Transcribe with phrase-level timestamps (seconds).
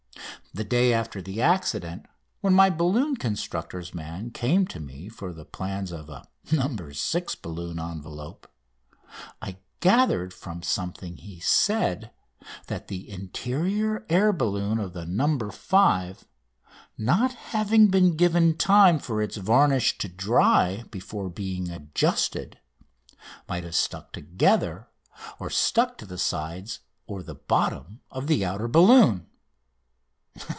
[0.53, 2.07] The day after the accident,
[2.41, 6.89] when my balloon constructor's man came to me for the plans of a "No.
[6.91, 8.49] 6" balloon envelope,
[9.41, 12.11] I gathered from something he said
[12.67, 15.37] that the interior air balloon of the "No.
[15.51, 16.25] 5,"
[16.97, 22.59] not having been given time for its varnish to dry before being adjusted,
[23.47, 24.89] might have stuck together
[25.39, 29.27] or stuck to the sides or bottom of the outer balloon.